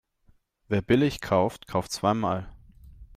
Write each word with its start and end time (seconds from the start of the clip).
Wer 0.67 0.81
billig 0.81 1.21
kauft, 1.21 1.67
kauft 1.67 1.91
zweimal. 1.91 2.51